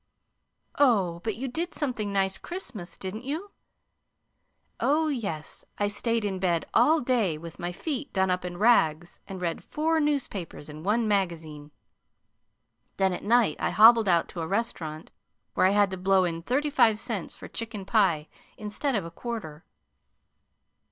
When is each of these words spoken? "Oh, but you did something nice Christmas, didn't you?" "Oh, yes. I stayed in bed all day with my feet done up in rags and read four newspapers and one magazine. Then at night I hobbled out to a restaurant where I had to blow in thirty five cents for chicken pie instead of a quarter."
"Oh, 0.79 1.19
but 1.23 1.35
you 1.35 1.47
did 1.47 1.75
something 1.75 2.11
nice 2.11 2.39
Christmas, 2.39 2.97
didn't 2.97 3.23
you?" 3.23 3.51
"Oh, 4.79 5.09
yes. 5.09 5.63
I 5.77 5.89
stayed 5.89 6.25
in 6.25 6.39
bed 6.39 6.65
all 6.73 7.01
day 7.01 7.37
with 7.37 7.59
my 7.59 7.71
feet 7.71 8.11
done 8.11 8.31
up 8.31 8.43
in 8.43 8.57
rags 8.57 9.19
and 9.27 9.39
read 9.39 9.63
four 9.63 9.99
newspapers 9.99 10.69
and 10.69 10.83
one 10.83 11.07
magazine. 11.07 11.69
Then 12.97 13.13
at 13.13 13.23
night 13.23 13.57
I 13.59 13.69
hobbled 13.69 14.07
out 14.07 14.27
to 14.29 14.41
a 14.41 14.47
restaurant 14.47 15.11
where 15.53 15.67
I 15.67 15.77
had 15.77 15.91
to 15.91 15.97
blow 15.97 16.23
in 16.25 16.41
thirty 16.41 16.71
five 16.71 16.97
cents 16.97 17.35
for 17.35 17.47
chicken 17.47 17.85
pie 17.85 18.27
instead 18.57 18.95
of 18.95 19.05
a 19.05 19.11
quarter." 19.11 19.65